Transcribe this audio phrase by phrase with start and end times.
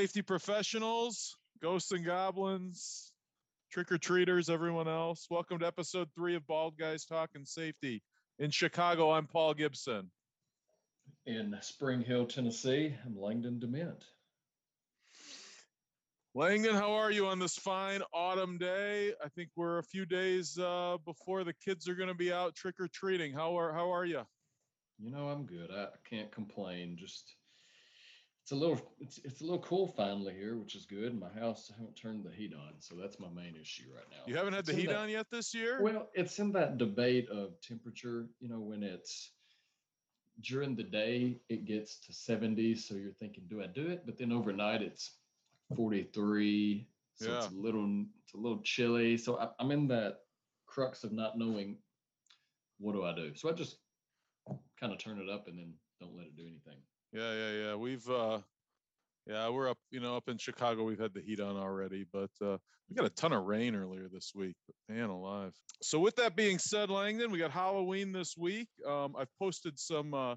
[0.00, 3.12] Safety professionals, ghosts and goblins,
[3.70, 5.26] trick or treaters, everyone else.
[5.28, 8.02] Welcome to episode three of Bald Guys Talking Safety.
[8.38, 10.10] In Chicago, I'm Paul Gibson.
[11.26, 14.06] In Spring Hill, Tennessee, I'm Langdon Dement.
[16.34, 19.12] Langdon, how are you on this fine autumn day?
[19.22, 22.54] I think we're a few days uh, before the kids are going to be out
[22.54, 23.34] trick or treating.
[23.34, 24.22] How are how are you?
[24.98, 25.70] You know, I'm good.
[25.70, 26.96] I can't complain.
[26.98, 27.34] Just
[28.50, 31.18] it's a little it's it's a little cool finally here, which is good.
[31.18, 34.24] My house I haven't turned the heat on, so that's my main issue right now.
[34.26, 35.80] You haven't had It's the heat that- on yet this year?
[35.80, 38.28] Well, it's in that debate of temperature.
[38.40, 39.30] You know, when it's
[40.40, 44.04] during the day it gets to 70, so you're thinking, do I do it?
[44.04, 45.12] But then overnight it's
[45.76, 49.16] 43, so it's a little it's a little chilly.
[49.16, 50.22] So I, I'm in that
[50.66, 51.76] crux of not knowing
[52.78, 53.32] what do I do.
[53.36, 53.76] So I just
[54.80, 56.82] kind of turn it up and then don't let it do anything.
[57.12, 57.74] Yeah, yeah, yeah.
[57.74, 58.38] We've uh
[59.26, 60.84] yeah, we're up, you know, up in Chicago.
[60.84, 62.56] We've had the heat on already, but uh
[62.88, 64.56] we got a ton of rain earlier this week.
[64.66, 65.52] But man alive.
[65.82, 68.68] So with that being said, Langdon, we got Halloween this week.
[68.86, 70.36] Um I've posted some uh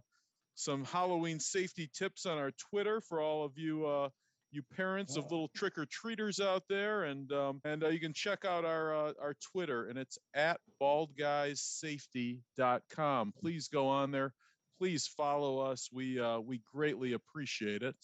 [0.55, 4.09] some Halloween safety tips on our Twitter for all of you uh
[4.51, 5.29] you parents of Oh.
[5.31, 8.93] little trick or treaters out there and um and uh, you can check out our
[8.95, 13.33] uh, our Twitter and it's at baldguysafety.com.
[13.39, 14.33] Please go on there
[14.77, 15.89] please follow us.
[15.91, 17.95] We uh, we greatly appreciate it.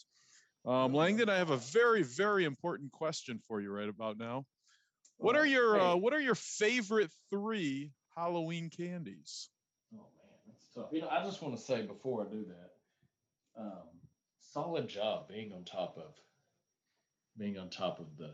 [0.66, 4.46] Um, Langdon, I have a very very important question for you right about now.
[5.18, 9.50] What are your uh, what are your favorite three Halloween candies?
[9.94, 10.88] Oh man, that's tough.
[10.92, 13.88] You know, I just want to say before I do that, um,
[14.40, 16.16] solid job being on top of
[17.38, 18.34] being on top of the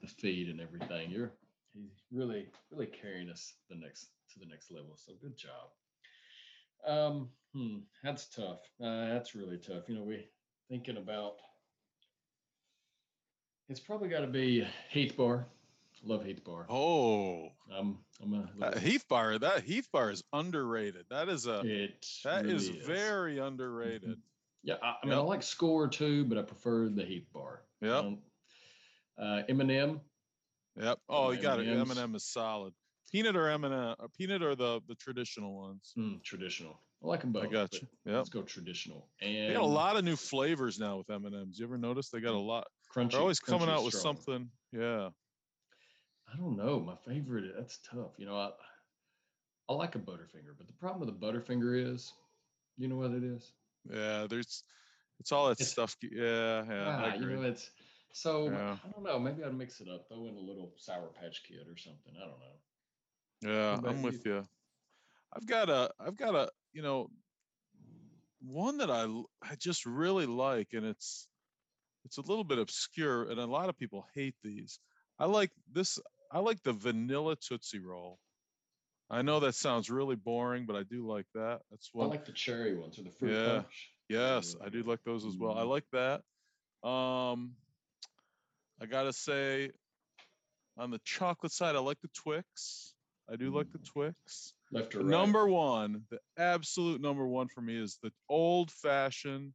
[0.00, 1.10] the feed and everything.
[1.10, 1.32] You're
[1.74, 4.96] he's really really carrying us the next to the next level.
[4.96, 5.70] So good job.
[6.86, 8.60] Um, hmm, that's tough.
[8.82, 9.88] Uh, that's really tough.
[9.88, 10.26] You know, we
[10.68, 11.36] thinking about.
[13.68, 15.46] It's probably got to be Heath Bar.
[16.04, 16.66] Love Heath Bar.
[16.68, 19.38] Oh, Um, I'm a uh, Heath Bar.
[19.38, 21.06] That Heath Bar is underrated.
[21.08, 24.18] That is a It that is really very underrated.
[24.62, 25.18] Yeah, I, I mean, Yep.
[25.18, 27.62] I like Skor too, but I prefer the Heath Bar.
[27.80, 27.98] Yeah.
[27.98, 28.18] Um,
[29.18, 30.00] uh, M&M,
[30.80, 30.98] Yep.
[31.08, 31.68] Oh, you got it.
[31.68, 32.72] M&M is solid.
[33.14, 33.72] Peanut or M&M?
[33.72, 35.92] uh, Peanut or the the traditional ones?
[35.96, 36.80] mm, traditional.
[37.00, 37.44] I like them both.
[37.44, 37.86] I got you.
[38.06, 38.14] Yep.
[38.16, 39.08] Let's go traditional.
[39.22, 41.58] And They got a lot of new flavors now with M&Ms.
[41.60, 42.66] You ever notice they got a lot?
[42.92, 43.12] Crunchy.
[43.12, 44.16] They're always coming out with strong.
[44.16, 44.50] something.
[44.72, 45.10] Yeah.
[46.32, 46.80] I don't know.
[46.80, 47.52] My favorite.
[47.56, 48.12] That's tough.
[48.18, 48.50] You know, I
[49.68, 52.12] I like a Butterfinger, but the problem with a Butterfinger is,
[52.76, 53.52] you know what it is?
[53.88, 54.26] Yeah.
[54.28, 54.64] There's,
[55.20, 55.96] it's all that It's- stuff.
[56.02, 56.64] Yeah.
[56.68, 56.84] Yeah.
[56.88, 57.34] Ah, I you agree.
[57.36, 57.70] know, it's
[58.12, 58.76] so Yeah.
[58.84, 59.18] I don't know.
[59.20, 62.14] Maybe I'd mix it up, throw in a little Sour Patch Kid or something.
[62.16, 62.56] I don't know.
[63.44, 63.80] Yeah.
[63.84, 64.46] I'm with you.
[65.32, 67.10] I've got a, I've got a, you know,
[68.40, 69.04] one that I,
[69.42, 71.28] I just really like, and it's,
[72.04, 74.78] it's a little bit obscure, and a lot of people hate these.
[75.18, 75.98] I like this.
[76.30, 78.18] I like the vanilla Tootsie Roll.
[79.10, 81.60] I know that sounds really boring, but I do like that.
[81.70, 83.60] That's I like the cherry ones or the fruit Yeah.
[83.60, 83.90] punch.
[84.08, 85.56] Yes, I do like those as well.
[85.56, 85.68] I Mhm.
[85.68, 86.88] like that.
[86.88, 87.56] Um,
[88.80, 89.70] I gotta say,
[90.76, 92.93] on the chocolate side, I like the Twix.
[93.30, 93.78] I do like the.
[93.78, 94.54] Twix.
[94.72, 95.06] Left or right.
[95.06, 99.52] number one, the absolute number one for me is the old fashioned,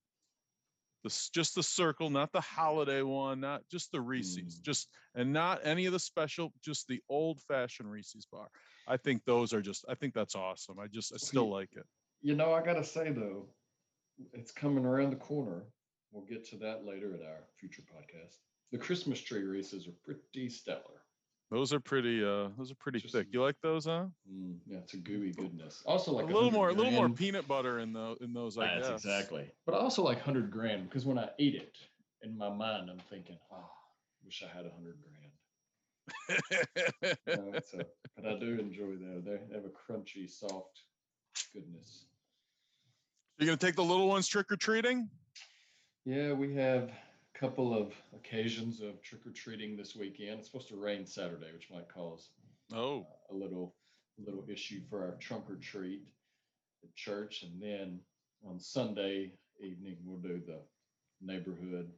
[1.03, 4.63] the just the circle, not the holiday one, not just the Reese's, Mm.
[4.63, 8.49] just and not any of the special, just the old fashioned Reese's bar.
[8.87, 9.85] I think those are just.
[9.89, 10.79] I think that's awesome.
[10.79, 11.85] I just I still like it.
[12.21, 13.47] You know, I gotta say though,
[14.33, 15.63] it's coming around the corner.
[16.11, 18.35] We'll get to that later at our future podcast.
[18.71, 21.03] The Christmas tree Reese's are pretty stellar.
[21.51, 22.23] Those are pretty.
[22.23, 23.27] Uh, those are pretty Just- thick.
[23.31, 24.05] You like those, huh?
[24.31, 25.81] Mm, yeah, it's a gooey goodness.
[25.85, 28.17] Also, like a little more, a little more peanut butter in those.
[28.21, 29.03] In those, I That's guess.
[29.05, 29.51] exactly.
[29.65, 31.75] But I also like hundred grand because when I eat it,
[32.21, 33.69] in my mind, I'm thinking, oh,
[34.23, 35.31] wish I had a hundred grand.
[37.65, 37.77] So,
[38.15, 39.23] but I do enjoy them.
[39.25, 40.81] They have a crunchy, soft
[41.53, 42.05] goodness.
[43.39, 45.09] You're gonna take the little ones trick or treating?
[46.05, 46.91] Yeah, we have a
[47.39, 50.39] couple of occasions of trick or treating this weekend.
[50.39, 52.29] It's supposed to rain Saturday, which might cause
[52.73, 52.99] Oh,
[53.31, 53.75] uh, a little
[54.19, 56.01] a little issue for our trunk or treat
[56.83, 57.99] at church, and then
[58.45, 59.31] on Sunday
[59.61, 60.59] evening we'll do the
[61.21, 61.89] neighborhood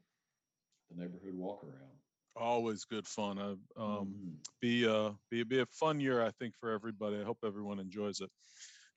[0.92, 1.92] the neighborhood walk around.
[2.36, 3.38] always good fun.
[3.40, 4.36] Uh, um, Mhm.
[4.62, 7.20] be uh, be be a fun year, I think, for everybody.
[7.20, 8.30] I hope everyone enjoys it.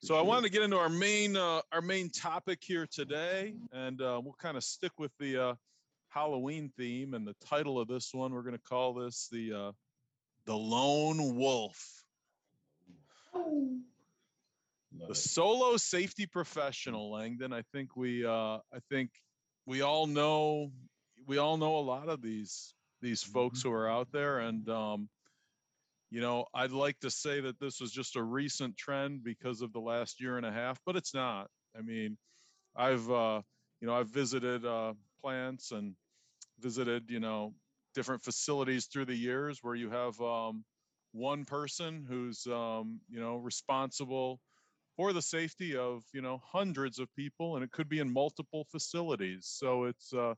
[0.00, 4.00] So I wanted to get into our main uh, our main topic here today, and
[4.02, 5.54] uh, we'll kind of stick with the uh,
[6.14, 7.14] Halloween theme.
[7.14, 9.72] And the title of this one, we're going to call this the uh,
[10.46, 12.04] the Lone Wolf.
[14.96, 15.16] Love the it.
[15.16, 19.10] solo safety professional langdon i think we uh i think
[19.66, 20.70] we all know
[21.26, 23.68] we all know a lot of these these folks Mm-hmm.
[23.68, 25.08] who are out there and um
[26.10, 29.72] you know i'd like to say that this was just a recent trend because of
[29.72, 32.16] the last year and a half but it's not i mean
[32.76, 33.42] i've uh
[33.80, 35.94] you know i've visited uh plants and
[36.64, 37.52] visited you know
[37.94, 40.64] different facilities through the years where you have um
[41.12, 44.40] one person who's um you know responsible
[44.96, 48.64] for the safety of you know hundreds of people and it could be in multiple
[48.72, 49.46] facilities.
[49.60, 50.34] So it's uh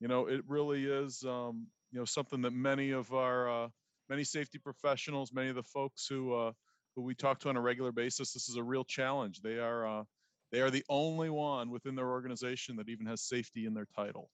[0.00, 3.68] you know it really is um you know something that many of our uh
[4.08, 6.52] many safety professionals many of the folks who uh
[6.96, 9.40] who we talk to on a regular basis this is a real challenge.
[9.40, 10.04] They are uh
[10.52, 14.30] they are the only one within their organization that even has safety in their title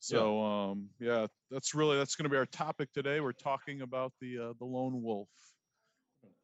[0.00, 4.12] so um yeah that's really that's going to be our topic today we're talking about
[4.20, 5.28] the uh the lone wolf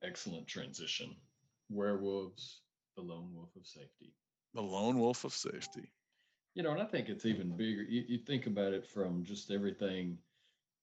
[0.02, 1.16] Excellent transition.
[1.70, 2.60] Werewolves,
[2.96, 4.12] the lone wolf of safety.
[4.54, 5.90] the lone wolf of safety
[6.54, 7.82] You know, and I think it's even bigger.
[7.82, 10.18] You, you think about it from just everything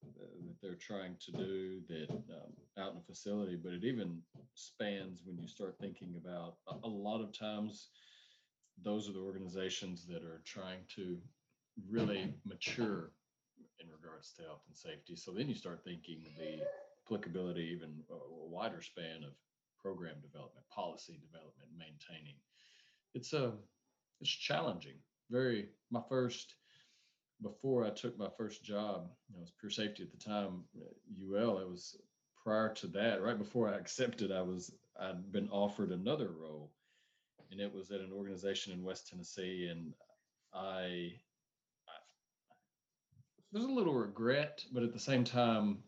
[0.04, 4.20] uh, that they're trying to do that um, out in a facility, but it even
[4.56, 7.90] spans when you start thinking about a, a lot of times
[8.84, 11.18] those are the organizations that are trying to
[11.90, 13.12] really mature
[13.80, 15.16] in regards to health and safety.
[15.16, 16.64] So then you start thinking the
[17.06, 18.16] applicability, even a
[18.48, 19.34] wider span of
[19.82, 22.36] program development, policy development, maintaining.
[23.14, 23.54] It's a
[24.20, 24.98] it's challenging.
[25.30, 26.56] Very my first
[27.42, 31.58] before I took my first job, it was pure safety at the time, uh, UL.
[31.58, 31.98] It was
[32.44, 36.72] prior to that, right before I accepted, I was I'd been offered another role,
[37.52, 39.94] and it was at an organization in West Tennessee, and
[40.54, 41.14] I
[43.52, 45.80] there's a little regret, but at the same time,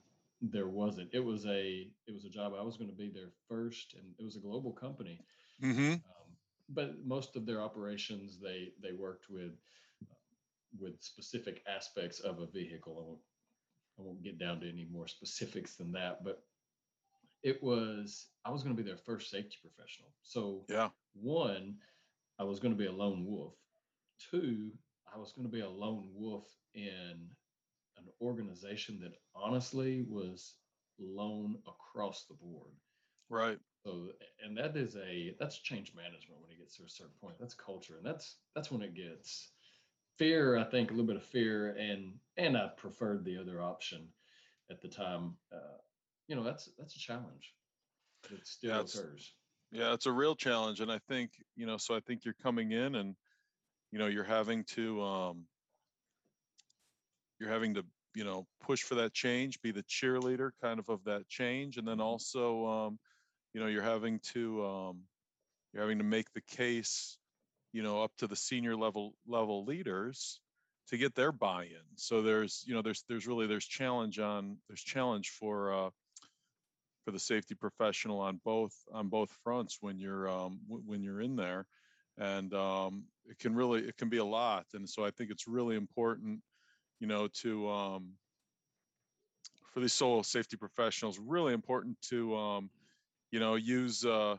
[0.42, 1.10] there wasn't.
[1.14, 4.06] It was a it was a job I was going to be there first, and
[4.20, 5.22] it was a global company.
[5.64, 6.36] mm-hmm Um,
[6.70, 9.54] but most of their operations, they they worked with
[10.10, 10.16] uh,
[10.80, 12.98] with specific aspects of a vehicle.
[13.00, 13.20] I won't
[14.00, 16.44] I won't get down to any more specifics than that, but
[17.44, 20.10] it was I was going to be their first safety professional.
[20.24, 21.76] So yeah one,
[22.40, 23.56] I was going to be a lone wolf.
[24.32, 24.72] Two,
[25.14, 27.30] I was going to be a lone wolf in
[28.04, 30.60] an organization that honestly was
[31.00, 32.74] lone across the board.
[33.30, 37.16] right So, and that is a that's change management when it gets to a certain
[37.20, 37.38] point.
[37.40, 39.54] That's culture, and that's that's when it gets
[40.18, 40.58] fear.
[40.58, 44.14] I think a little bit of fear, and and I preferred the other option
[44.72, 45.40] at the time.
[45.52, 45.78] Uh,
[46.28, 47.56] you know, that's that's a challenge.
[48.30, 49.36] It still Yeah, occurs.
[49.72, 50.82] Yeah, it's a real challenge.
[50.82, 53.16] And I think, you know, so I think you're coming in and,
[53.92, 55.48] you know, you're having to, um,
[57.40, 57.86] you're having to,
[58.16, 61.78] you know, push for that change, be the cheerleader kind of of that change.
[61.78, 62.02] And then Mhm.
[62.02, 63.00] also, um,
[63.54, 65.10] you know, you're having to, um,
[65.74, 67.20] you're having to make the case,
[67.74, 70.42] you know, up to the senior level, level leaders
[70.88, 71.98] to get their buy-in.
[71.98, 75.92] So there's, you know, there's, there's really, there's challenge on, there's challenge for, uh,
[77.04, 81.22] for the safety professional on both on both fronts when you're um, w- when you're
[81.22, 81.68] in there,
[82.18, 84.68] and um, it can really it can be a lot.
[84.74, 86.44] And so I think it's really important,
[87.00, 88.14] you know, to um,
[89.74, 92.70] for these solo safety professionals, really important to um,
[93.32, 94.36] you know use uh,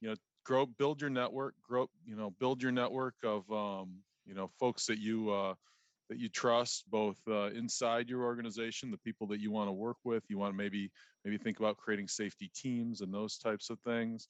[0.00, 4.34] you know grow build your network, grow you know build your network of um, you
[4.34, 5.54] know folks that you uh,
[6.08, 9.96] that you trust both uh, inside your organization, the people that you want to work
[10.04, 10.22] with.
[10.28, 10.90] You want to maybe
[11.24, 14.28] maybe think about creating safety teams and those types of things,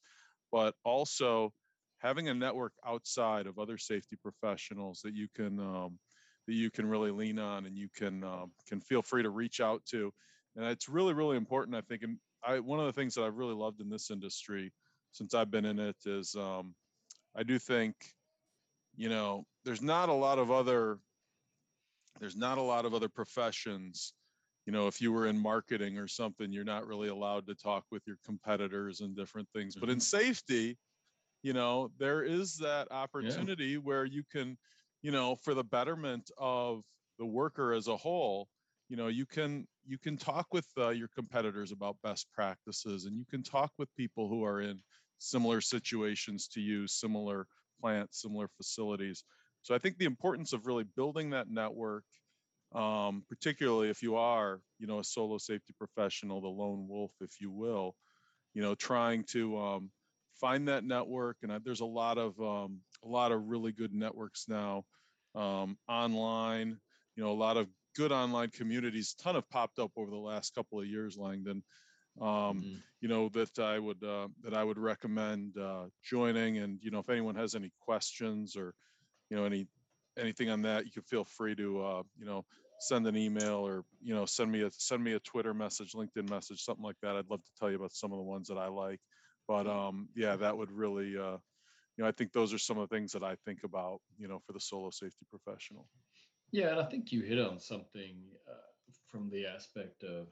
[0.51, 1.53] but also
[1.99, 5.99] having a network outside of other safety professionals that you can um,
[6.47, 9.59] that you can really lean on and you can um, can feel free to reach
[9.59, 10.11] out to.
[10.55, 11.75] And it's really really important.
[11.75, 12.03] I think.
[12.03, 14.73] And I one of the things that I've really loved in this industry
[15.11, 16.75] since I've been in it is um,
[17.35, 17.95] I do think
[18.95, 20.99] you know there's not a lot of other
[22.19, 24.13] there's not a lot of other professions
[24.65, 27.85] you know if you were in marketing or something you're not really allowed to talk
[27.91, 30.01] with your competitors and different things but in Mhm.
[30.01, 30.77] safety
[31.43, 34.57] you know there is that opportunity where you can
[35.07, 36.83] you know for the betterment of
[37.17, 38.49] the worker as a whole
[38.89, 43.15] you know you can you can talk with uh, your competitors about best practices and
[43.17, 44.77] you can talk with people who are in
[45.17, 47.47] similar situations to you similar
[47.79, 49.23] plants similar facilities.
[49.61, 52.03] So i think the importance of really building that network
[52.75, 57.39] um, particularly if you are you know a solo safety professional the lone wolf if
[57.39, 57.95] you will
[58.53, 59.89] you know trying to um,
[60.35, 63.93] find that network and I, there's a lot of um, a lot of really good
[63.93, 64.83] networks now
[65.37, 66.79] um, online
[67.15, 70.53] you know a lot of good online communities ton have popped up over the last
[70.55, 71.63] couple of years langdon
[72.21, 72.83] um, Mhm.
[73.01, 76.99] you know that i would uh, that i would recommend uh, joining and you know
[76.99, 78.73] if anyone has any questions or
[79.29, 79.67] you know any
[80.17, 82.43] anything on that, you can feel free to, uh, you know,
[82.79, 86.27] send an email or, you know, send me a, send me a Twitter message, LinkedIn
[86.27, 87.15] message, something like that.
[87.15, 88.99] I'd love to tell you about some of the ones that I like.
[89.47, 91.37] But, um, yeah, that would really, uh,
[91.97, 94.27] you know, I think those are some of the things that I think about, you
[94.27, 95.89] know, for the solo safety professional.
[96.51, 100.27] Yeah, and I think you hit on something uh, from the aspect of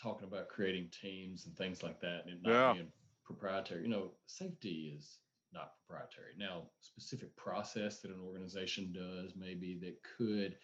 [0.00, 2.74] talking about creating teams and things like that, and not Yeah.
[2.74, 2.92] being
[3.24, 3.82] proprietary.
[3.82, 5.18] You know, safety is
[5.52, 6.34] not proprietary.
[6.36, 10.56] Now, specific process that an organization does maybe that could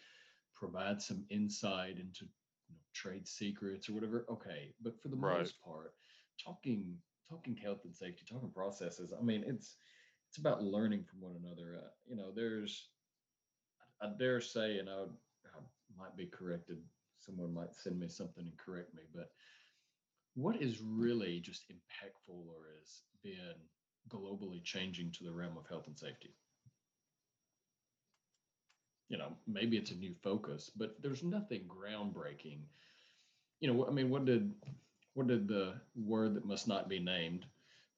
[0.55, 2.25] provide some insight into
[2.69, 4.25] you know, trade secrets or whatever.
[4.29, 5.41] Okay, but for the Right.
[5.41, 5.95] most part,
[6.41, 6.97] talking
[7.29, 9.13] talking health and safety, talking processes.
[9.17, 9.75] I mean, it's
[10.29, 11.79] it's about learning from one another.
[11.83, 12.89] Uh, you know, there's
[14.01, 15.13] I dare say, and I, would,
[15.45, 15.59] I
[15.97, 16.77] might be corrected.
[17.19, 19.29] Someone might send me something and correct me, but
[20.35, 23.55] what is really just impactful or has been
[24.09, 26.35] globally changing to the realm of health and safety?
[29.09, 32.59] You know, maybe it's a new focus, but there's nothing groundbreaking.
[33.59, 34.51] You know, I mean, what did
[35.15, 37.47] what did the word that must not be named?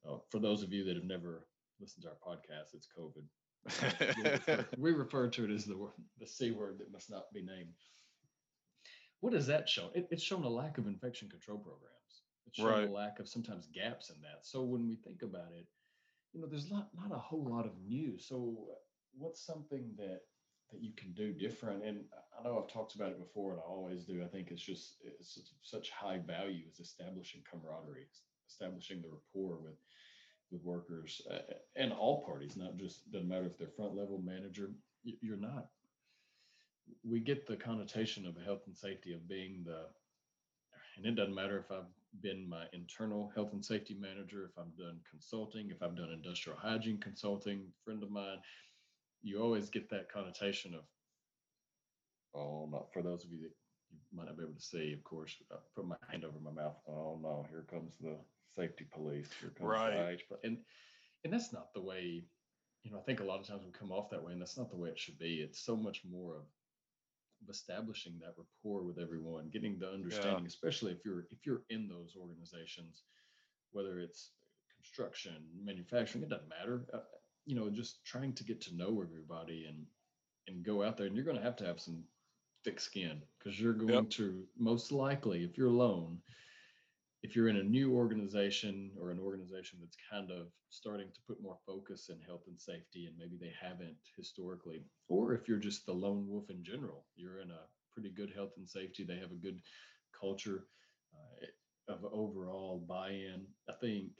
[0.07, 1.45] Uh, for those of you that have never
[1.81, 3.25] listened to our podcast, it's COVID
[4.17, 7.33] we refer, we refer to it as the word, the c word that must not
[7.33, 7.73] be named.
[9.19, 9.91] What has that shown?
[9.95, 12.23] It, it's shown a lack of infection control programs.
[12.47, 12.87] It's shown Right.
[12.87, 14.45] a lack of sometimes gaps in that.
[14.45, 15.67] So when we think about it,
[16.33, 18.25] you know, there's not not a whole lot of news.
[18.27, 18.55] So
[19.17, 20.21] what's something that
[20.71, 21.83] that you can do different?
[21.83, 22.05] And
[22.37, 24.23] I know I've talked about it before, and I always do.
[24.23, 28.07] I think it's just it's such- high value is establishing camaraderie,
[28.47, 29.77] establishing the rapport with
[30.51, 31.39] with workers uh,
[31.75, 34.71] and all parties, not just doesn't matter if they're front level manager.
[35.03, 35.67] You're not.
[37.03, 39.87] We get the connotation of health and safety of being the,
[40.95, 44.77] and it doesn't matter if I've been my internal health and safety manager, if I've
[44.77, 47.67] done consulting, if I've done industrial hygiene consulting.
[47.83, 48.37] Friend of mine,
[49.27, 50.81] you always get that connotation of,
[52.35, 53.51] oh, not for those of you that
[53.91, 54.93] you might not be able to see.
[54.93, 56.77] Of course, I put my hand over my mouth.
[56.87, 58.17] Oh no, here comes the
[58.55, 59.29] safety police.
[59.39, 59.91] Here comes Right.
[59.93, 60.27] the IH.
[60.29, 60.57] pol-" And
[61.23, 62.23] and that's not the way.
[62.83, 64.57] You know, I think a lot of times we come off that way, and that's
[64.57, 65.41] not the way it should be.
[65.41, 66.45] It's so much more of
[67.43, 71.87] of establishing that rapport with everyone, getting the understanding, especially if you're if you're in
[71.87, 73.03] those organizations,
[73.71, 74.31] whether it's
[74.75, 76.85] construction, manufacturing, it doesn't matter.
[76.93, 76.99] Uh,
[77.47, 79.85] You know, just trying to get to know everybody and
[80.47, 82.03] and go out there, and you're going to have to have some
[82.63, 86.19] thick skin because you're going to most likely, if you're alone,
[87.23, 91.41] if you're in a new organization or an organization that's kind of starting to put
[91.41, 95.85] more focus in health and safety and maybe they haven't historically or if you're just
[95.85, 99.31] the lone wolf in general you're in a pretty good health and safety they have
[99.31, 99.59] a good
[100.19, 100.67] culture
[101.13, 104.11] uh, of overall buy-in i think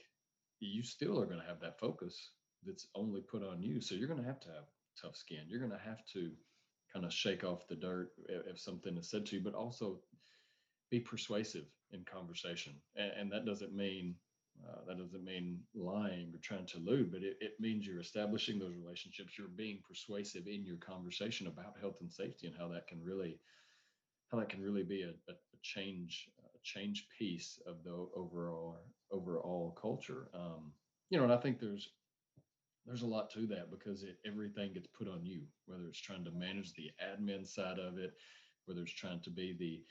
[0.59, 2.31] you still are going to have that focus
[2.67, 3.81] that's only put on you.
[3.81, 4.65] So you're going to have to have
[5.01, 5.45] tough skin.
[5.47, 6.31] You're going to have to
[6.93, 9.99] kind of shake off the dirt if, something is said to you but also
[10.89, 12.73] be persuasive in conversation.
[12.95, 14.15] And, and that doesn't mean
[14.67, 18.59] uh, that doesn't mean lying or trying to elude but it, it means you're establishing
[18.59, 19.37] those relationships.
[19.37, 23.39] You're being persuasive in your conversation about health and safety and how that can really
[24.31, 28.77] how that can really be a, a, a change a change piece of the overall
[29.11, 30.29] overall culture.
[30.33, 30.73] Um,
[31.09, 31.89] you know and i think there's
[32.87, 36.23] there's a lot to that because it, everything gets put on you whether it's trying
[36.23, 38.13] to manage the admin side of it
[38.65, 39.81] whether it's trying to be the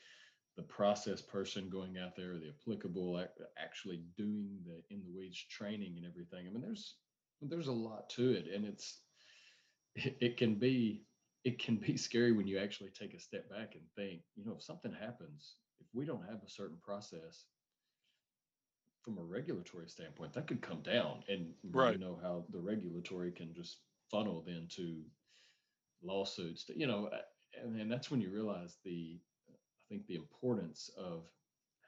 [0.56, 3.22] the process person going out there, the applicable,
[3.58, 6.46] actually doing the in the weeds training and everything.
[6.46, 6.96] I mean, there's
[7.42, 9.00] there's a lot to it, and it's
[9.94, 11.04] it, it can be
[11.44, 14.54] it can be scary when you actually take a step back and think, you know,
[14.56, 17.44] if something happens, if we don't have a certain process
[19.06, 21.92] from a regulatory standpoint, that could come down, and Right.
[21.92, 23.78] you know how the regulatory can just
[24.10, 25.04] funnel then to
[26.02, 26.64] lawsuits.
[26.64, 27.08] To, you know,
[27.62, 29.54] and, and that's when you realize the I
[29.88, 31.22] think the importance of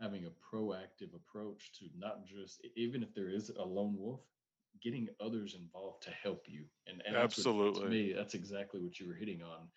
[0.00, 4.20] having a proactive approach to not just even if there is a lone wolf,
[4.80, 6.64] getting others involved to help you.
[6.86, 7.82] And, and that's what- Absolutely.
[7.82, 9.68] to me, that's exactly what you were hitting on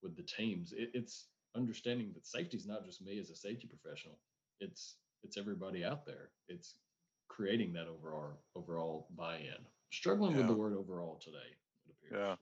[0.00, 0.72] with the teams.
[0.72, 4.20] It, it's understanding that safety is not just me as a safety professional.
[4.60, 6.30] It's it's everybody out there.
[6.48, 6.74] It's
[7.28, 9.64] creating that overall overall buy-in.
[9.90, 11.36] Struggling with the word overall today.
[11.86, 12.20] It appears.
[12.20, 12.36] Yeah.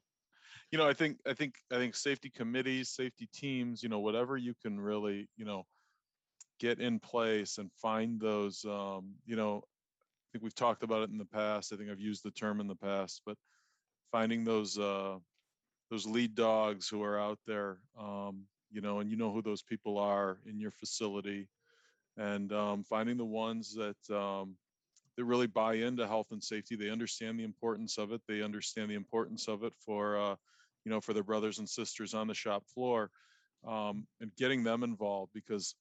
[0.73, 4.37] You know, I think I think I think safety committees, safety teams, you know, whatever
[4.37, 5.65] you can really, you know,
[6.59, 11.11] get in place and find those um, you know, I think we've talked about it
[11.11, 11.73] in the past.
[11.73, 13.37] I think I've used the term in the past, but
[14.11, 15.17] finding those uh
[15.91, 18.43] those lead dogs who are out there um,
[18.73, 21.49] you know, and you know who those people are in your facility
[22.17, 24.57] and um finding the ones that um
[25.17, 26.77] that really buy into health and safety.
[26.77, 28.21] They understand the importance of it.
[28.29, 30.37] They understand the importance of it for, uh,
[30.85, 33.11] you know, for their brothers and sisters on the shop floor,
[33.67, 35.75] um, and getting them involved because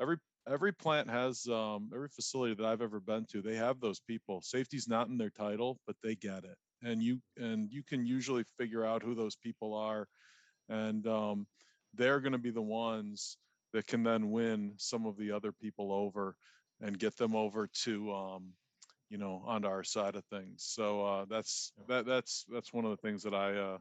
[0.00, 0.18] every
[0.48, 4.42] every plant has um, every facility that I've ever been to, they have those people.
[4.42, 8.44] Safety's not in their title, but they get it, and you and you can usually
[8.58, 10.06] figure out who those people are,
[10.68, 11.46] and um,
[11.94, 13.38] they're going to be the ones
[13.72, 16.36] that can then win some of the other people over
[16.80, 18.52] and get them over to um,
[19.08, 20.64] you know onto our side of things.
[20.64, 23.78] So uh, that's that that's that's one of the things that I uh,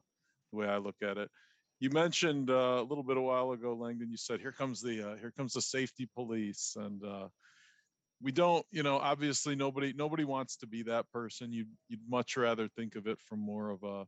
[0.51, 1.29] the way I look at it.
[1.79, 4.11] You mentioned uh, a little bit a while ago, Langdon.
[4.11, 7.27] You said, "Here comes the uh, here comes the safety police," and uh,
[8.21, 11.51] we don't, you know, obviously nobody nobody wants to be that person.
[11.51, 14.05] You you'd much rather think of it from more of a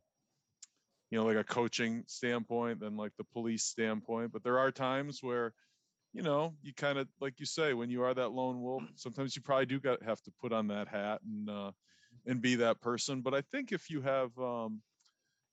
[1.10, 4.32] you know like a coaching standpoint than like the police standpoint.
[4.32, 5.52] But there are times where
[6.14, 9.36] you know you kind of like you say when you are that lone wolf sometimes
[9.36, 11.70] you probably do got have to put on that hat and uh
[12.26, 13.20] and be that person.
[13.20, 14.80] But i think if you have um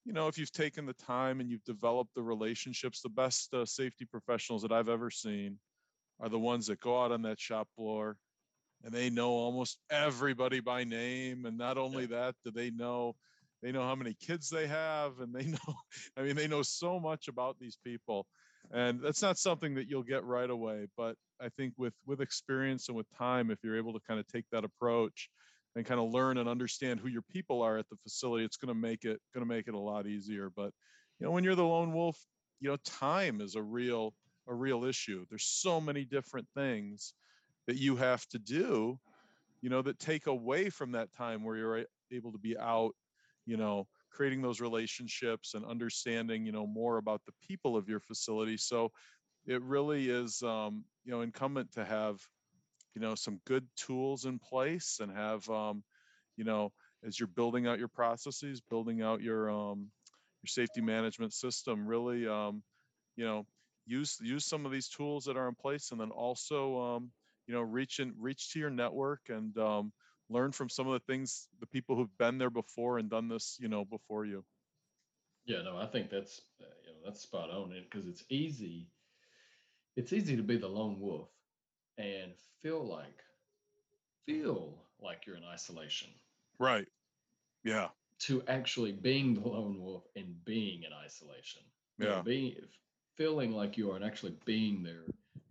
[0.06, 3.65] you know, if you've taken the time and you've developed the relationships, the best uh,
[3.65, 5.60] safety professionals that I've ever seen
[6.20, 8.18] are the ones that go out on that shop floor
[8.84, 11.46] and they know almost everybody by name.
[11.46, 13.15] And not only that, do they know
[13.62, 15.75] they know how many kids they have and they know
[16.18, 18.25] i mean they know so much about these people
[18.74, 22.88] and that's not something that you'll get right away but i think with with experience
[22.88, 25.30] and with time if you're able to kind of take that approach
[25.75, 28.74] and kind of learn and understand who your people are at the facility it's going
[28.74, 30.72] to make it going to make it a lot easier but
[31.20, 32.18] you know when you're the lone wolf
[32.60, 34.13] you know time is a real
[34.48, 35.25] a real issue.
[35.30, 37.13] There's so many different things
[37.68, 39.00] that you have to do
[39.62, 42.94] you know that take away from that time where you're able to be out
[43.46, 48.00] you know creating those relationships and understanding you know more about the people of your
[48.00, 48.58] facility.
[48.58, 48.91] So
[49.46, 52.20] it really is um, you know incumbent to have
[52.96, 55.83] you know some good tools in place and have um,
[56.38, 56.72] you know
[57.05, 59.90] as you're building out your processes building out your um,
[60.42, 62.64] your safety management system really um,
[63.16, 63.46] you know
[63.86, 67.12] use use some of these tools that are in place and then also um,
[67.48, 69.92] you know reach and reach to your network and um,
[70.31, 73.57] learn from some of the things the people who've been there before and done this
[73.59, 74.44] you know before you
[75.46, 78.87] yeah no i think that's uh, you know that's spot on it because it's easy
[79.96, 81.29] it's easy to be the lone wolf
[81.98, 83.22] and feel like
[84.25, 86.09] feel like you're in isolation.
[86.59, 86.87] Right.
[87.63, 87.87] Yeah.
[88.22, 91.61] To actually being the lone wolf and being in isolation.
[91.98, 92.05] Yeah.
[92.05, 92.55] You know, being
[93.15, 95.03] feeling like you are and actually being there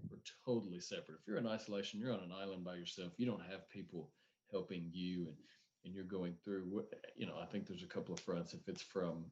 [0.08, 1.18] we're totally separate.
[1.20, 3.12] If you're in isolation, you're on an island by yourself.
[3.16, 4.10] You don't have people
[4.50, 5.36] helping you and
[5.84, 6.84] and you're going through
[7.16, 8.52] you know, I think there's a couple of fronts.
[8.52, 9.24] If it's from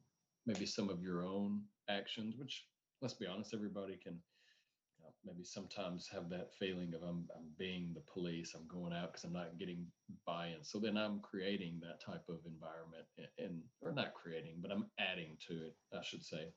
[0.45, 2.65] maybe some of your own actions, which
[3.01, 4.19] let's be honest, everybody can
[5.25, 9.23] maybe sometimes have that feeling of I'm, I'm being the police, I'm going out because
[9.23, 9.85] I'm not getting
[10.25, 10.63] buy-in.
[10.63, 14.85] So then I'm creating that type of environment and, and, or not creating, but I'm
[14.99, 16.47] adding to it, I should say.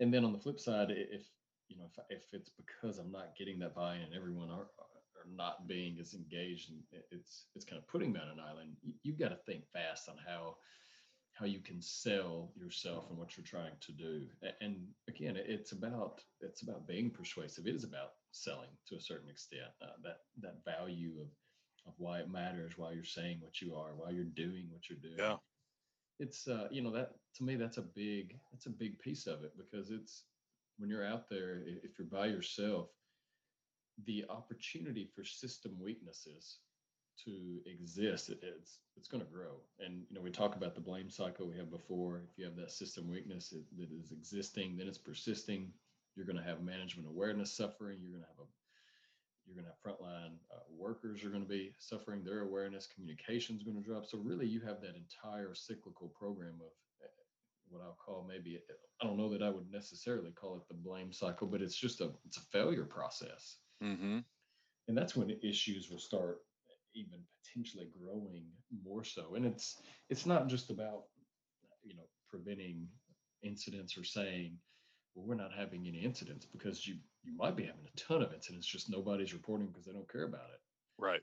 [0.00, 1.22] And then on the flip side, if
[1.68, 4.68] you know, if, if it's because I'm not getting that buy-in and everyone are
[5.36, 8.94] not being as engaged and it's it's kind of putting me on an island, you,
[9.02, 10.56] you've got to think fast on how
[11.32, 14.26] how you can sell yourself and what you're trying to do.
[14.60, 17.66] And again it's about it's about being persuasive.
[17.66, 19.70] It is about selling to a certain extent.
[19.82, 21.28] Uh, that that value of
[21.86, 24.98] of why it matters why you're saying what you are why you're doing what you're
[24.98, 25.18] doing.
[25.18, 25.36] Yeah.
[26.18, 29.44] It's uh you know that to me that's a big that's a big piece of
[29.44, 30.24] it because it's
[30.78, 32.88] when you're out there if you're by yourself
[34.04, 36.58] the opportunity for system weaknesses
[37.24, 39.60] to exist, it, it's it's going to grow.
[39.80, 42.22] And you know, we talk about the blame cycle we have before.
[42.30, 45.72] If you have that system weakness it, that is existing, then it's persisting.
[46.14, 47.98] You're going to have management awareness suffering.
[48.00, 48.48] You're going to have a
[49.46, 52.86] you're going to have frontline uh, workers are going to be suffering their awareness.
[52.86, 54.04] Communication is going to drop.
[54.04, 56.70] So really, you have that entire cyclical program of
[57.02, 57.06] eh,
[57.70, 58.60] what I'll call maybe
[59.00, 62.00] I don't know that I would necessarily call it the blame cycle, but it's just
[62.00, 63.56] a it's a failure process.
[63.82, 64.18] Mm-hmm.
[64.88, 66.38] And that's when issues will start
[66.94, 68.44] even potentially growing
[68.84, 69.34] more so.
[69.34, 71.04] And it's it's not just about
[71.82, 72.88] you know preventing
[73.42, 74.56] incidents or saying
[75.14, 78.32] well we're not having any incidents because you you might be having a ton of
[78.32, 80.60] incidents just nobody's reporting because they don't care about it
[80.98, 81.20] right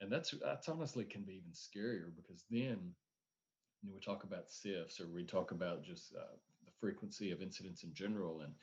[0.00, 2.78] and that's that's honestly can be even scarier because then
[3.82, 7.42] you know we talk about SIFs or we talk about just uh, the frequency of
[7.42, 8.54] incidents in general and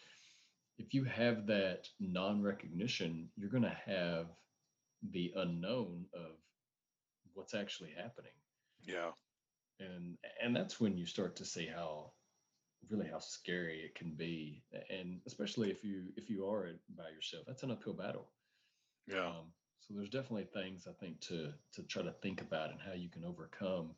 [0.78, 4.28] if you have that non-recognition you're going to have
[5.12, 6.32] the unknown of
[7.34, 8.32] what's actually happening.
[8.84, 9.12] Yeah.
[9.80, 12.12] And and that's when you start to see how
[12.90, 17.44] really how scary it can be and especially if you if you are by yourself
[17.48, 18.30] that's an uphill battle
[19.08, 22.80] yeah um, So there's definitely things I think to to try to think about and
[22.82, 23.96] how you can overcome.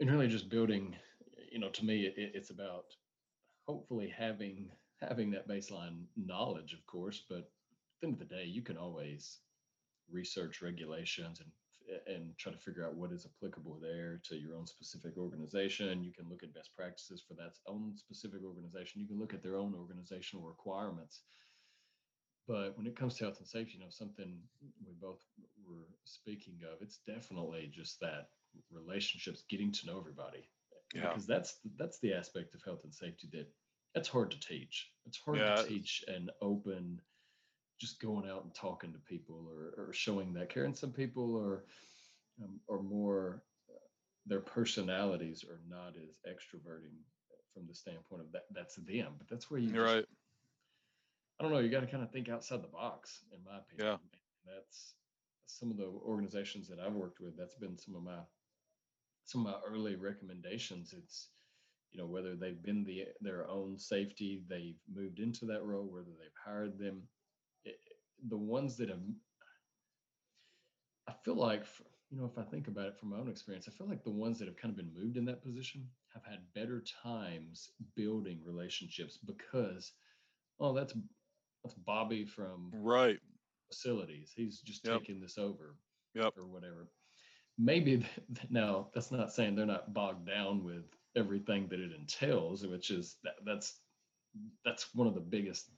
[0.00, 0.96] And really just building,
[1.50, 2.86] you know, to me, it, it's about
[3.66, 4.70] hopefully having
[5.08, 7.44] having that baseline knowledge, of course, but at
[8.00, 9.38] the end of the day, you can always
[10.10, 11.50] research regulations and
[12.06, 16.02] and try to figure out what is applicable there to your own specific organization.
[16.02, 19.00] You can look at best practices for that own specific organization.
[19.00, 21.20] You can look at their own organizational requirements.
[22.48, 24.38] But when it comes to health and safety, you know, something
[24.84, 25.20] we both
[25.64, 28.28] were speaking of, it's definitely just that
[28.70, 30.48] relationships, getting to know everybody.
[30.94, 31.08] Yeah.
[31.08, 33.48] Because that's that's the aspect of health and safety that
[33.94, 34.90] that's hard to teach.
[35.06, 35.56] It's hard Yeah.
[35.56, 37.00] to teach an open
[37.80, 40.64] just going out and talking to people or, or showing that care.
[40.64, 41.64] And some people are
[42.42, 43.78] um, are more uh,
[44.26, 46.96] their personalities are not as extroverting
[47.52, 49.14] from the standpoint of that that's them.
[49.18, 50.04] But that's where you You're just- right.
[51.40, 51.58] I don't know.
[51.58, 53.86] You got to kind of think outside the box, in my opinion.
[53.86, 53.92] Yeah.
[53.94, 54.94] And That's
[55.46, 57.36] some of the organizations that I've worked with.
[57.36, 58.18] That's been some of my
[59.24, 60.92] some of my early recommendations.
[60.96, 61.28] It's
[61.92, 66.10] you know whether they've been the their own safety, they've moved into that role, whether
[66.18, 67.08] they've hired them.
[67.64, 67.76] It,
[68.28, 69.02] the ones that have,
[71.08, 71.66] I feel like
[72.10, 74.10] you know if I think about it from my own experience, I feel like the
[74.10, 78.40] ones that have kind of been moved in that position have had better times building
[78.44, 79.92] relationships because
[80.60, 80.94] oh that's
[81.64, 83.20] that's Bobby from Right.
[83.68, 84.32] facilities.
[84.34, 85.02] He's just Yep.
[85.02, 85.76] taking this over
[86.14, 86.34] Yep.
[86.36, 86.90] or whatever.
[87.58, 88.06] Maybe
[88.50, 93.16] now that's not saying they're not bogged down with everything that it entails, which is
[93.24, 93.74] that that's
[94.64, 95.70] that's one of the biggest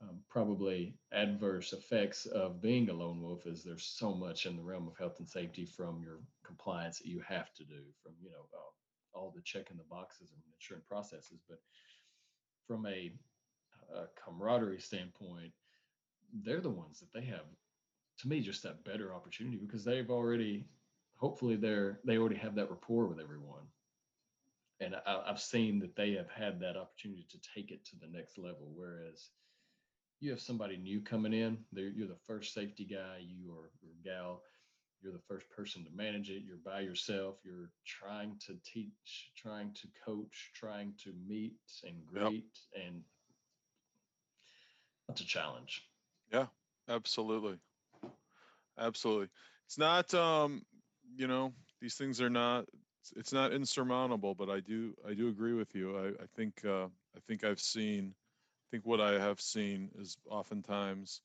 [0.00, 4.62] um, probably adverse effects of being a lone wolf is there's so much in the
[4.62, 8.30] realm of health and safety from your compliance that you have to do from you
[8.30, 8.74] know all,
[9.12, 11.40] all the checking the boxes and ensuring processes.
[11.48, 11.58] But
[12.66, 13.10] from a,
[13.94, 15.52] a camaraderie standpoint
[16.44, 17.46] they're the ones that they have
[18.18, 20.66] to me just that better opportunity because they've already
[21.16, 23.64] hopefully they're they already have that rapport with everyone
[24.80, 28.06] and I, i've seen that they have had that opportunity to take it to the
[28.06, 29.30] next level whereas
[30.20, 33.94] you have somebody new coming in they're, you're the first safety guy you or, or
[34.04, 34.42] gal
[35.00, 39.72] you're the first person to manage it you're by yourself you're trying to teach trying
[39.74, 42.32] to coach trying to meet and Yep.
[42.32, 43.02] greet and
[45.08, 45.82] that's a challenge
[46.32, 46.46] Yeah,
[46.88, 47.58] Absolutely.
[48.78, 49.28] Absolutely.
[49.66, 50.62] It's not um,
[51.16, 52.66] you know, these things are not
[53.10, 55.96] it's, it's not insurmountable, but I do I do agree with you.
[55.96, 60.16] I, I think uh I think I've seen I think what I have seen is
[60.30, 61.22] oftentimes,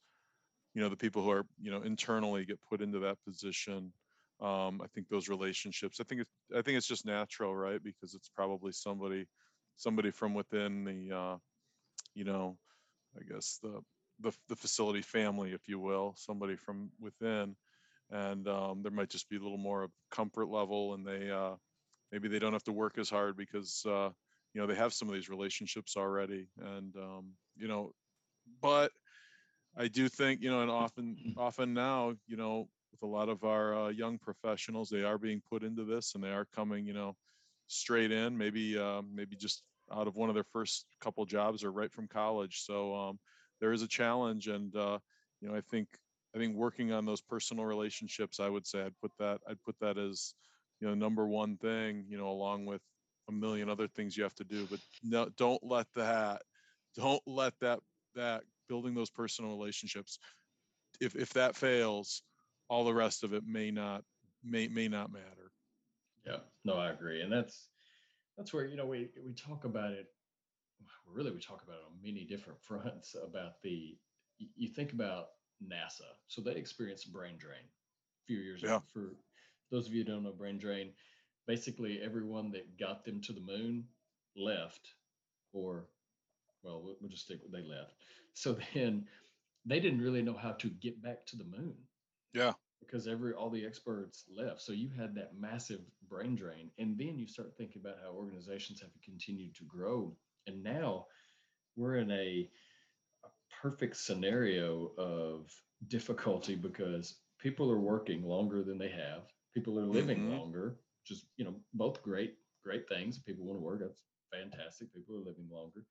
[0.74, 3.92] you know, the people who are, you know, internally get put into that position.
[4.42, 7.84] Um, I think those relationships, I think it's I think it's just natural, right?
[7.84, 9.26] Because it's probably somebody
[9.76, 11.38] somebody from within the uh,
[12.16, 12.58] you know,
[13.20, 13.82] I guess the
[14.20, 17.56] the, the facility family, if you will, somebody from within,
[18.12, 21.56] and um, there might just be a little more of comfort level, and they uh,
[22.14, 24.10] maybe they don't have to work as hard because uh,
[24.54, 27.92] you know they have some of these relationships already, and um, you know,
[28.62, 28.92] but
[29.78, 33.44] I do think you know, and often often now, you know, with a lot of
[33.44, 36.94] our uh, young professionals, they are being put into this, and they are coming, you
[36.94, 37.16] know,
[37.68, 41.72] straight in, maybe uh, maybe just out of one of their first couple jobs or
[41.72, 42.62] right from college.
[42.62, 43.20] So um,
[43.64, 45.00] there is a challenge and uh,
[45.40, 45.88] you know i think
[46.36, 49.76] i think working on those personal relationships i would say i'd put that i'd put
[49.80, 50.34] that as
[50.84, 52.82] you know number one thing you know along with
[53.30, 56.42] a million other things you have to do but no don't let that
[56.96, 57.80] don't let that
[58.16, 60.20] that building those personal relationships
[61.00, 62.24] if if that fails
[62.70, 64.04] all the rest of it may not
[64.44, 65.54] may may not matter
[66.26, 67.70] Yeah, no, I agree, and that's
[68.38, 70.08] that's where you know we we talk about it.
[71.08, 73.16] Really, we talk about it on many different fronts.
[73.16, 73.98] About the
[74.38, 75.28] you think about
[75.66, 78.80] NASA, so they experienced brain drain a few years Yeah.
[78.80, 78.82] ago.
[78.94, 79.18] For
[79.74, 80.92] those of you who don't know brain drain,
[81.48, 83.84] basically everyone that got them to the moon
[84.38, 84.88] left,
[85.52, 85.88] or
[86.62, 87.96] well, we'll, we'll just stick with they left.
[88.36, 89.08] So then
[89.66, 91.74] they didn't really know how to get back to the moon.
[92.34, 92.54] Yeah.
[92.80, 94.62] Because every all the experts left.
[94.62, 96.70] So you had that massive brain drain.
[96.78, 100.16] And then you start thinking about how organizations have continued to grow.
[100.46, 101.08] And now
[101.76, 102.48] we're in a,
[103.24, 103.30] a
[103.62, 105.52] perfect scenario of
[105.88, 110.30] difficulty because people are working longer than they have people are living Mhm.
[110.30, 115.16] longer just you know both great great things people want to work that's fantastic people
[115.16, 115.86] are living longer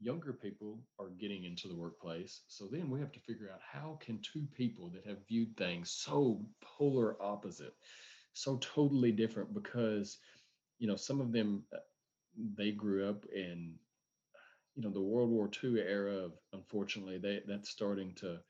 [0.00, 2.42] younger people are getting into the workplace.
[2.48, 5.90] So then we have to figure out how can two people that have viewed things
[5.90, 7.74] so polar opposite,
[8.32, 10.18] so totally different because
[10.78, 11.78] you know some of them uh,
[12.56, 13.74] they grew up in
[14.74, 18.40] you know the World War II era of unfortunately they that's starting to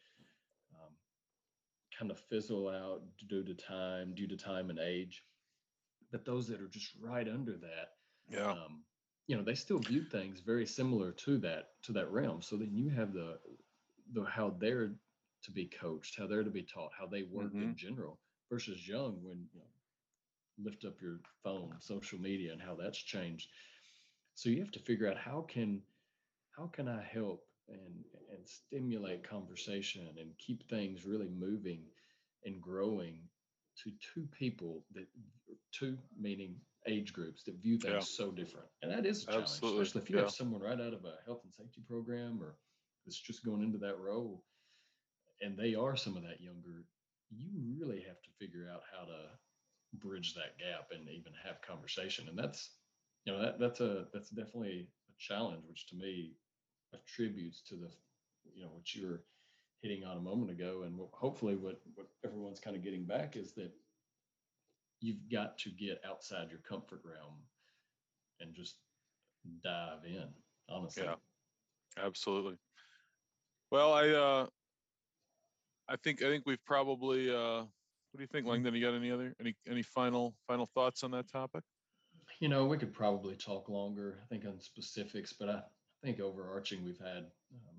[2.01, 5.25] kind of fizzle out due to time, due to time and age.
[6.13, 7.95] But those that are just right under that,
[8.31, 8.53] Yeah.
[8.53, 8.85] um,
[9.29, 12.43] you know, they still view things very similar to that to that realm.
[12.43, 13.39] So then you have the
[14.13, 14.93] the how they're
[15.45, 19.23] to be coached, how they're to be taught, how they work in general versus young
[19.25, 19.67] when you know
[20.59, 23.49] lift up your phone, social media, and how that's changed.
[24.35, 25.83] So you have to figure out how can
[26.57, 31.85] how can I help and and stimulate conversation and keep things really moving
[32.45, 33.21] and growing
[33.83, 35.07] to two people that
[35.73, 36.57] two meaning
[36.87, 38.25] age groups that view things Yeah.
[38.25, 38.69] so different.
[38.83, 40.23] And that is a challenge, Absolutely, especially if you yeah.
[40.23, 42.57] have someone right out of a health and safety program or
[43.05, 44.45] that's just going into that role
[45.41, 46.85] and they are some of that younger,
[47.31, 49.29] you really have to figure out how to
[49.95, 52.29] bridge that gap and even have conversation.
[52.29, 52.77] And that's
[53.25, 56.35] you know that that's a that's definitely a challenge, which to me
[56.95, 57.91] attributes to the
[58.55, 59.25] you know what you were
[59.83, 63.37] hitting on a moment ago, and what, hopefully what what everyone's kind of getting back
[63.37, 63.71] is that
[65.01, 67.37] you've got to get outside your comfort realm
[68.41, 68.77] and just
[69.63, 70.29] dive in.
[70.69, 71.15] Honestly, Yeah.
[71.99, 72.57] Absolutely.
[73.71, 74.47] Well, I uh
[75.89, 77.63] I think I think we've probably uh
[78.13, 78.75] what do you think, Langdon?
[78.75, 81.63] You got any other any any final final thoughts on that topic?
[82.41, 84.21] you know, we could probably talk longer.
[84.25, 85.63] I think on specifics, but I, I
[86.03, 87.77] think overarching, we've had um,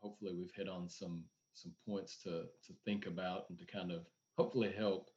[0.00, 4.06] hopefully we've hit on some some points to to think about and to kind of
[4.36, 5.10] hopefully help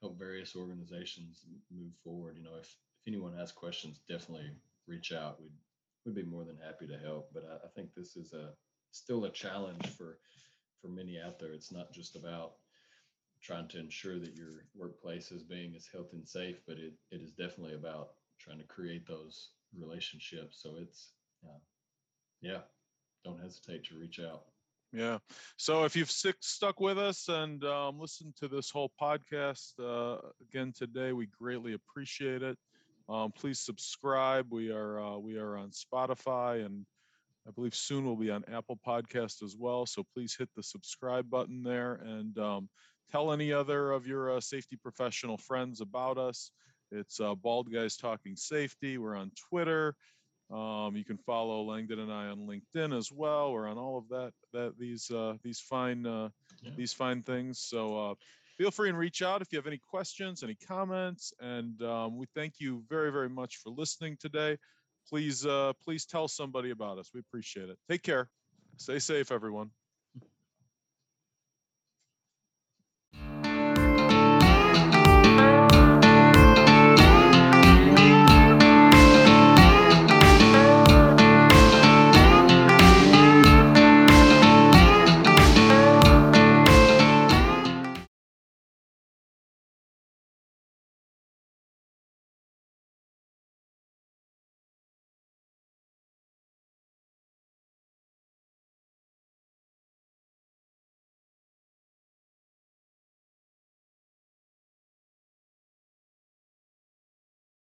[0.00, 2.36] help various organizations move forward.
[2.36, 4.50] You know, if if anyone has questions, definitely
[4.86, 5.40] reach out.
[5.40, 5.52] We'd
[6.04, 7.30] we'd be more than happy to help.
[7.32, 8.50] But I, I think this is a
[8.90, 10.18] still a challenge for
[10.80, 11.52] for many out there.
[11.52, 12.54] It's not just about
[13.42, 17.20] trying to ensure that your workplace is being as healthy and safe, but it, it
[17.22, 20.60] is definitely about trying to create those relationships.
[20.62, 21.10] So it's,
[22.42, 22.58] yeah,
[23.24, 24.42] don't hesitate to reach out.
[24.92, 25.18] Yeah.
[25.56, 30.72] So if you've stuck with us and um, listened to this whole podcast uh, again
[30.76, 32.58] today, we greatly appreciate it.
[33.08, 34.46] Um, please subscribe.
[34.50, 36.84] We are uh, we are on Spotify and
[37.46, 39.86] I believe soon we'll be on Apple Podcast as well.
[39.86, 42.68] So please hit the subscribe button there and um,
[43.10, 46.50] tell any other of your uh, safety professional friends about us.
[46.92, 48.98] It's uh, Bald Guys Talking Safety.
[48.98, 49.96] We're on Twitter.
[50.52, 53.52] Um, you can follow Langdon and I on LinkedIn as well.
[53.52, 56.28] We're on all of that that these uh, these fine uh,
[56.62, 56.72] Yeah.
[56.76, 57.58] these fine things.
[57.60, 58.14] So uh,
[58.58, 62.26] feel free and reach out if you have any questions, any comments, and um, we
[62.34, 64.58] thank you very very much for listening today.
[65.08, 67.10] Please uh, please tell somebody about us.
[67.14, 67.78] We appreciate it.
[67.88, 68.28] Take care.
[68.76, 69.70] Stay safe, everyone.